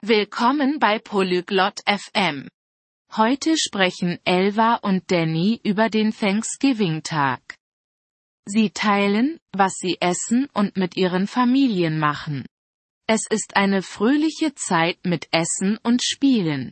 Willkommen 0.00 0.78
bei 0.78 1.00
Polyglot 1.00 1.80
FM. 1.84 2.48
Heute 3.16 3.58
sprechen 3.58 4.20
Elva 4.24 4.76
und 4.76 5.10
Danny 5.10 5.60
über 5.64 5.90
den 5.90 6.12
Thanksgiving-Tag. 6.12 7.56
Sie 8.46 8.70
teilen, 8.70 9.40
was 9.50 9.74
sie 9.74 9.96
essen 10.00 10.48
und 10.54 10.76
mit 10.76 10.96
ihren 10.96 11.26
Familien 11.26 11.98
machen. 11.98 12.46
Es 13.08 13.26
ist 13.28 13.56
eine 13.56 13.82
fröhliche 13.82 14.54
Zeit 14.54 15.04
mit 15.04 15.26
Essen 15.32 15.78
und 15.82 16.04
Spielen. 16.04 16.70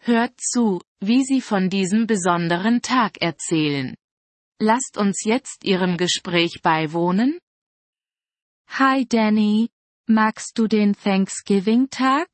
Hört 0.00 0.38
zu, 0.38 0.82
wie 1.00 1.24
sie 1.24 1.40
von 1.40 1.70
diesem 1.70 2.06
besonderen 2.06 2.82
Tag 2.82 3.22
erzählen. 3.22 3.94
Lasst 4.60 4.98
uns 4.98 5.24
jetzt 5.24 5.64
ihrem 5.64 5.96
Gespräch 5.96 6.60
beiwohnen. 6.62 7.38
Hi 8.68 9.06
Danny, 9.08 9.70
magst 10.06 10.58
du 10.58 10.66
den 10.66 10.94
Thanksgiving-Tag? 10.94 12.28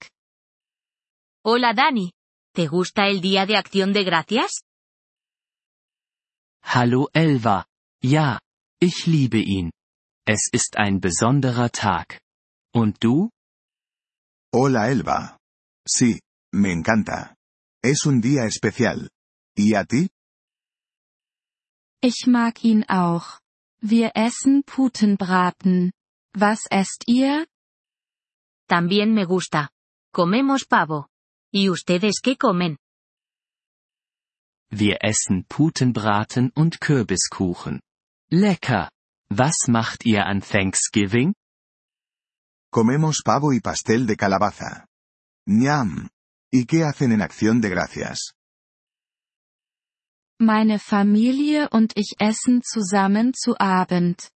Hola 1.47 1.75
Dani. 1.75 2.13
¿Te 2.55 2.69
gusta 2.69 3.07
el 3.07 3.21
Día 3.21 3.45
de 3.45 3.59
Acción 3.59 3.93
de 3.93 4.03
Gracias? 4.03 4.65
Hallo 6.63 7.11
Elva. 7.13 7.67
Ja, 8.03 8.41
ich 8.81 9.07
liebe 9.07 9.41
ihn. 9.41 9.71
Es 10.27 10.49
ist 10.55 10.79
ein 10.79 11.01
besonderer 11.01 11.71
Tag. 11.71 12.23
Und 12.73 12.97
du? 13.05 13.29
Hola 14.55 14.89
Elba. 14.91 15.37
Sí, 15.87 16.23
me 16.51 16.73
encanta. 16.73 17.37
Es 17.83 18.07
un 18.07 18.23
día 18.23 18.47
especial. 18.47 19.11
¿Y 19.55 19.75
a 19.75 19.85
ti? 19.85 20.09
Ich 22.01 22.27
mag 22.27 22.65
ihn 22.65 22.85
auch. 22.89 23.41
Wir 23.83 24.13
essen 24.15 24.63
Putenbraten. 24.63 25.93
Was 26.33 26.65
esst 26.71 27.05
ihr? 27.07 27.47
También 28.67 29.13
me 29.13 29.27
gusta. 29.27 29.69
Comemos 30.11 30.65
pavo. 30.65 31.09
¿Y 31.55 31.71
ustedes 31.71 32.21
qué 32.21 32.37
comen? 32.37 32.79
Wir 34.71 34.99
essen 35.03 35.45
Putenbraten 35.45 36.51
und 36.57 36.81
Kürbiskuchen. 36.81 37.81
Lecker. 38.29 38.91
Was 39.31 39.69
macht 39.69 40.05
ihr 40.05 40.27
an 40.27 40.41
Thanksgiving? 40.41 41.33
Comemos 42.73 43.23
pavo 43.25 43.53
y 43.53 43.61
pastel 43.61 44.05
de 44.09 44.17
calabaza. 44.17 44.89
¡Ñam! 45.47 46.09
¿Y 46.53 46.67
qué 46.67 46.83
hacen 46.83 47.13
en 47.13 47.23
acción 47.23 47.61
de 47.61 47.69
gracias? 47.69 48.35
Meine 50.41 50.81
Familie 50.81 51.69
und 51.71 51.93
ich 51.97 52.17
essen 52.19 52.63
zusammen 52.65 53.33
zu 53.33 53.55
Abend. 53.61 54.29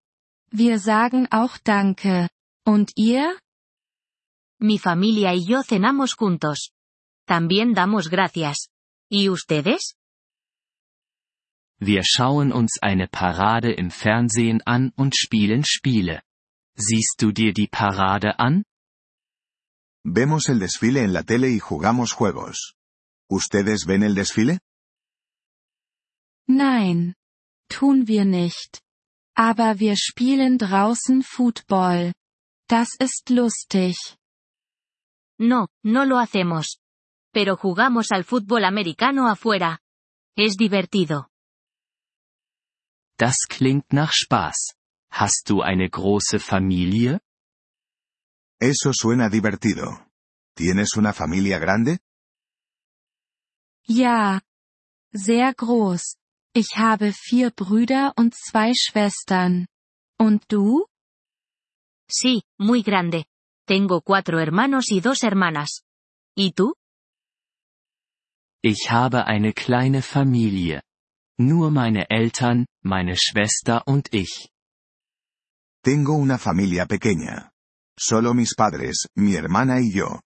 Wir 0.53 0.78
sagen 0.78 1.27
auch 1.33 1.59
Danke. 1.65 2.28
Und 2.65 2.93
ihr? 2.95 3.41
Mi 4.61 4.78
familia 4.78 5.34
y 5.34 5.45
yo 5.45 5.65
cenamos 5.65 6.15
juntos. 6.15 6.71
También 7.29 7.75
damos 7.75 8.09
gracias. 8.09 8.71
¿Y 9.11 9.29
ustedes? 9.29 9.97
Wir 11.79 12.03
schauen 12.03 12.53
uns 12.53 12.79
eine 12.81 13.07
Parade 13.07 13.71
im 13.73 13.91
Fernsehen 13.91 14.62
an 14.65 14.93
und 14.97 15.15
spielen 15.15 15.62
Spiele. 15.62 16.23
Siehst 16.75 17.17
du 17.21 17.31
dir 17.31 17.53
die 17.53 17.69
Parade 17.69 18.39
an? 18.39 18.65
Vemos 20.05 20.49
el 20.49 20.59
desfile 20.59 21.03
en 21.05 21.12
la 21.12 21.23
tele 21.23 21.51
y 21.51 21.59
jugamos 21.59 22.12
juegos. 22.12 22.75
¿Ustedes 23.31 23.84
ven 23.87 24.03
el 24.03 24.15
desfile? 24.15 24.59
Nein. 26.49 27.15
Tun 27.69 28.09
wir 28.09 28.25
nicht. 28.25 28.81
Aber 29.37 29.79
wir 29.79 29.97
spielen 29.97 30.56
draußen 30.56 31.23
Football. 31.23 32.15
Das 32.69 32.89
ist 32.99 33.29
lustig. 33.29 34.17
No, 35.39 35.69
no 35.84 36.06
lo 36.06 36.19
hacemos. 36.19 36.79
Pero 37.33 37.57
jugamos 37.57 38.12
al 38.12 38.25
fútbol 38.25 38.65
americano 38.65 39.29
afuera. 39.29 39.81
Es 40.37 40.57
divertido. 40.57 41.31
Das 43.19 43.47
klingt 43.48 43.93
nach 43.93 44.12
Spaß. 44.12 44.75
Hast 45.11 45.50
du 45.50 45.62
eine 45.62 45.89
große 45.91 46.39
Familie? 46.39 47.21
Eso 48.61 48.93
suena 48.93 49.28
divertido. 49.28 50.06
¿Tienes 50.55 50.97
una 50.97 51.12
familia 51.12 51.59
grande? 51.59 51.99
Ja. 53.87 54.41
Sehr 55.12 55.55
groß. 55.55 56.16
Ich 56.55 56.77
habe 56.77 57.12
vier 57.12 57.50
Brüder 57.50 58.12
und 58.16 58.34
zwei 58.34 58.72
Schwestern. 58.75 59.66
Und 60.19 60.45
du? 60.49 60.87
Sí, 62.10 62.43
muy 62.59 62.83
grande. 62.83 63.27
Tengo 63.66 64.03
cuatro 64.03 64.39
hermanos 64.41 64.91
y 64.91 65.00
dos 65.00 65.22
hermanas. 65.22 65.83
¿Y 66.37 66.53
tú? 66.53 66.75
Ich 68.63 68.91
habe 68.91 69.27
eine 69.27 69.53
kleine 69.53 70.03
Familie. 70.03 70.83
Nur 71.39 71.71
meine 71.71 72.11
Eltern, 72.11 72.67
meine 72.83 73.17
Schwester 73.17 73.87
und 73.87 74.13
ich. 74.13 74.51
Tengo 75.85 76.15
una 76.15 76.39
familia 76.39 76.85
pequeña. 76.87 77.51
Solo 77.99 78.35
mis 78.35 78.55
padres, 78.57 79.07
mi 79.17 79.35
hermana 79.35 79.81
y 79.81 79.93
yo. 79.93 80.21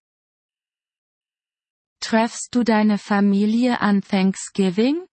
Treffst 1.99 2.53
du 2.53 2.63
deine 2.63 2.97
Familie 2.97 3.79
an 3.79 4.01
Thanksgiving? 4.01 5.07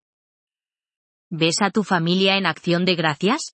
¿Ves 1.30 1.60
a 1.60 1.70
tu 1.70 1.84
familia 1.84 2.36
en 2.36 2.46
acción 2.46 2.84
de 2.84 2.96
gracias? 2.96 3.52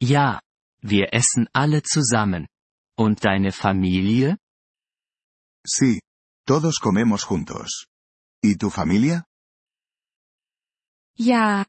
Ja. 0.00 0.40
Wir 0.80 1.12
essen 1.12 1.48
alle 1.52 1.82
zusammen. 1.82 2.48
Und 2.96 3.24
deine 3.24 3.52
Familie? 3.52 4.38
Sí. 5.64 6.00
Todos 6.48 6.78
comemos 6.78 7.24
juntos. 7.24 7.88
¿Y 8.42 8.56
tu 8.56 8.70
familia? 8.70 9.26
Ja. 11.14 11.66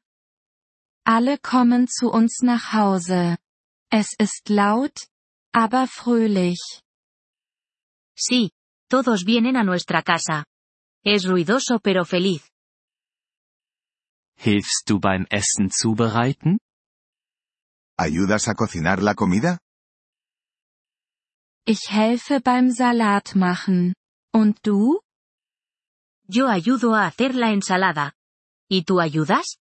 Alle 1.05 1.37
kommen 1.39 1.89
zu 1.89 2.09
uns 2.09 2.43
nach 2.43 2.71
Hause. 2.71 3.37
Es 3.91 4.15
ist 4.17 4.47
laut, 4.47 5.09
aber 5.51 5.85
fröhlich. 5.85 6.61
Sí. 8.15 8.51
Todos 8.89 9.25
vienen 9.25 9.57
a 9.57 9.63
nuestra 9.65 10.01
casa. 10.01 10.45
Es 11.03 11.27
ruidoso 11.27 11.79
pero 11.81 12.05
feliz. 12.05 12.47
Hilfst 14.37 14.87
du 14.87 15.01
beim 15.01 15.25
Essen 15.29 15.69
zubereiten? 15.71 16.57
¿Ayudas 17.97 18.47
a 18.47 18.55
cocinar 18.55 19.01
la 19.01 19.13
comida? 19.13 19.59
Ich 21.65 21.91
helfe 21.91 22.39
beim 22.39 22.71
Salat 22.71 23.35
machen. 23.35 23.93
Und 24.33 24.59
du? 24.63 25.01
Yo 26.27 26.47
ayudo 26.47 26.93
a 26.93 27.07
hacer 27.07 27.33
la 27.35 27.51
ensalada. 27.51 28.13
¿Y 28.69 28.83
tú 28.83 28.99
ayudas? 28.99 29.57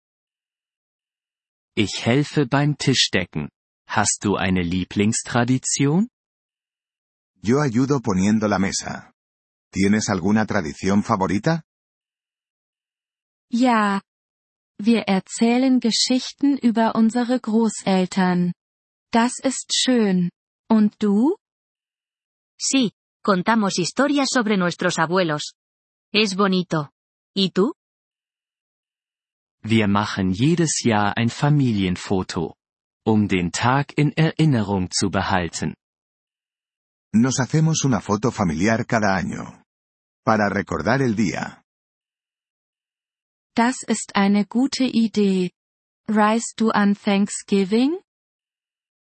Ich 1.75 2.07
helfe 2.07 2.47
beim 2.47 2.77
Tischdecken. 2.77 3.49
Hast 3.89 4.21
du 4.25 4.37
eine 4.37 4.63
Lieblingstradition? 4.63 6.09
Yo 7.43 7.61
ayudo 7.61 8.01
poniendo 8.01 8.47
la 8.47 8.59
mesa. 8.59 9.13
¿Tienes 9.73 10.09
alguna 10.09 10.47
tradición 10.47 11.03
favorita? 11.03 11.65
Ja. 13.51 14.01
Wir 14.79 15.03
erzählen 15.09 15.81
Geschichten 15.81 16.57
über 16.59 16.95
unsere 16.95 17.41
Großeltern. 17.41 18.53
Das 19.13 19.39
ist 19.43 19.73
schön. 19.75 20.31
Und 20.69 20.95
du? 21.03 21.37
Sí, 22.59 22.93
contamos 23.23 23.79
historias 23.79 24.29
sobre 24.31 24.57
nuestros 24.57 24.99
abuelos. 24.99 25.55
Es 26.13 26.37
bonito. 26.37 26.93
¿Y 27.35 27.51
tú? 27.51 27.75
Wir 29.63 29.89
machen 29.89 30.35
jedes 30.35 30.83
Jahr 30.85 31.15
ein 31.17 31.31
Familienfoto. 31.31 32.57
Um 33.07 33.29
den 33.29 33.51
Tag 33.51 33.93
in 33.97 34.13
Erinnerung 34.17 34.91
zu 34.91 35.11
behalten. 35.11 35.75
Nos 37.15 37.41
hacemos 37.41 37.85
una 37.85 38.01
foto 38.01 38.31
familiar 38.31 38.87
cada 38.87 39.17
año. 39.17 39.65
Para 40.25 40.49
recordar 40.49 41.03
el 41.03 41.17
día. 41.17 41.63
Das 43.55 43.83
ist 43.87 44.15
eine 44.15 44.47
gute 44.47 44.85
Idee. 44.85 45.53
Reist 46.09 46.61
du 46.61 46.71
an 46.71 46.95
Thanksgiving? 46.95 47.99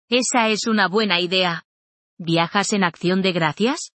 Esa 0.10 0.50
es 0.50 0.66
una 0.66 0.88
buena 0.88 1.20
idea. 1.20 1.64
¿Viajas 2.18 2.74
en 2.74 2.84
acción 2.84 3.22
de 3.22 3.32
gracias? 3.32 3.92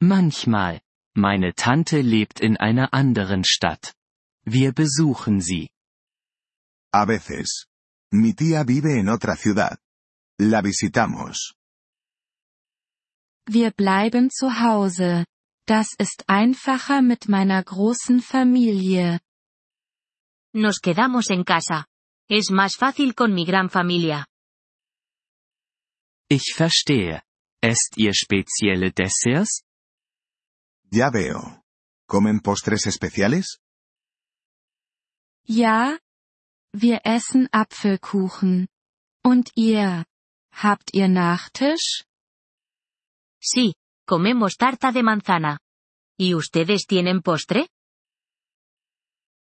Manchmal. 0.00 0.80
Meine 1.16 1.54
Tante 1.54 2.00
lebt 2.00 2.40
in 2.40 2.56
einer 2.56 2.94
anderen 2.94 3.44
Stadt. 3.44 3.94
Wir 4.44 4.72
besuchen 4.72 5.40
sie. 5.40 5.68
A 6.92 7.06
veces. 7.06 7.66
Mi 8.12 8.34
tía 8.34 8.64
vive 8.64 8.98
en 8.98 9.08
otra 9.08 9.36
ciudad. 9.36 9.78
La 10.40 10.62
visitamos. 10.62 11.54
Wir 13.46 13.72
bleiben 13.72 14.30
zu 14.30 14.60
Hause. 14.60 15.26
Das 15.66 15.94
ist 15.98 16.28
einfacher 16.28 17.02
mit 17.02 17.28
meiner 17.28 17.62
großen 17.62 18.20
Familie. 18.20 19.20
Nos 20.54 20.80
quedamos 20.80 21.28
en 21.30 21.44
casa. 21.44 21.86
Es 22.30 22.50
más 22.50 22.76
fácil 22.76 23.14
con 23.14 23.34
mi 23.34 23.44
gran 23.44 23.68
familia. 23.68 24.26
Ich 26.30 26.54
verstehe. 26.54 27.22
Esst 27.60 27.96
ihr 27.96 28.14
spezielle 28.14 28.92
Desserts? 28.92 29.62
Ya 30.90 31.10
veo. 31.10 31.62
¿Comen 32.06 32.40
postres 32.40 32.86
especiales? 32.86 33.60
Ja. 35.46 35.98
Wir 36.72 37.00
essen 37.04 37.48
Apfelkuchen. 37.52 38.68
Und 39.24 39.50
ihr? 39.56 40.04
Habt 40.52 40.94
ihr 40.94 41.08
Nachtisch? 41.08 42.04
Sí, 43.40 43.74
comemos 44.06 44.56
tarta 44.56 44.92
de 44.92 45.02
manzana. 45.02 45.58
¿Y 46.18 46.34
ustedes 46.34 46.86
tienen 46.86 47.22
postre? 47.22 47.68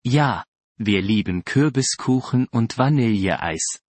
Ja, 0.04 0.44
wir 0.76 1.02
lieben 1.02 1.42
Kürbiskuchen 1.44 2.48
und 2.50 2.76
Vanilleeis. 2.76 3.80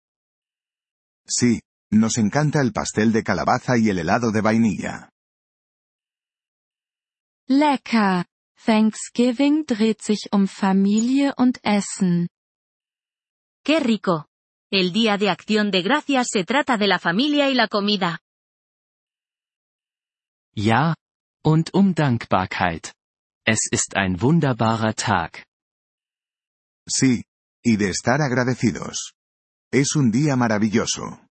Sí, 1.28 1.62
nos 1.92 2.18
encanta 2.18 2.62
el 2.62 2.72
pastel 2.72 3.12
de 3.12 3.24
calabaza 3.24 3.78
y 3.78 3.90
el 3.90 4.00
helado 4.00 4.32
de 4.32 4.42
vainilla. 4.42 5.09
Lecker. 7.50 8.26
Thanksgiving 8.64 9.66
dreht 9.66 10.04
sich 10.04 10.30
um 10.32 10.48
Familie 10.48 11.34
und 11.36 11.60
Essen. 11.64 12.28
¡Qué 13.66 13.80
rico! 13.80 14.28
El 14.72 14.92
Día 14.92 15.18
de 15.18 15.30
Acción 15.32 15.72
de 15.72 15.82
Gracias 15.82 16.28
se 16.32 16.44
trata 16.44 16.78
de 16.78 16.88
la 16.88 17.00
familia 17.00 17.50
y 17.50 17.56
la 17.56 17.68
comida. 17.68 18.20
Ja, 20.56 20.94
und 21.44 21.74
um 21.74 21.96
Dankbarkeit. 21.96 22.94
Es 23.48 23.68
ist 23.72 23.96
ein 23.96 24.22
wunderbarer 24.22 24.94
Tag. 24.94 25.44
Sí, 26.88 27.24
y 27.64 27.78
de 27.78 27.90
estar 27.90 28.22
agradecidos. 28.22 29.14
Es 29.72 29.96
un 29.96 30.12
día 30.12 30.36
maravilloso. 30.36 31.26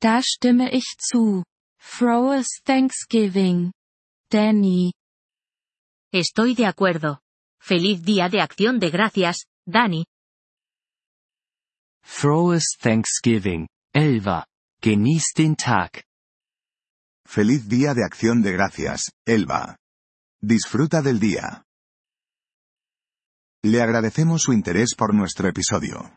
Da 0.00 0.22
stimme 0.22 0.70
ich 0.72 0.86
zu. 0.98 1.42
Frohes 1.80 2.60
Thanksgiving. 2.64 3.72
Danny. 4.30 4.92
Estoy 6.12 6.54
de 6.54 6.66
acuerdo. 6.66 7.20
Feliz 7.60 8.04
Día 8.04 8.28
de 8.28 8.40
Acción 8.40 8.78
de 8.78 8.90
Gracias, 8.90 9.46
Dani. 9.66 10.04
Frohes 12.02 12.76
Thanksgiving, 12.80 13.66
Elva. 13.92 14.46
Genieß 14.80 15.32
den 15.36 15.56
Tag. 15.56 16.04
Feliz 17.26 17.68
día 17.68 17.92
de 17.92 18.04
acción 18.04 18.40
de 18.42 18.52
gracias, 18.52 19.10
Elba. 19.26 19.76
Disfruta 20.40 21.02
del 21.02 21.20
día. 21.20 21.64
Le 23.62 23.82
agradecemos 23.82 24.42
su 24.42 24.52
interés 24.52 24.94
por 24.96 25.12
nuestro 25.12 25.48
episodio. 25.48 26.16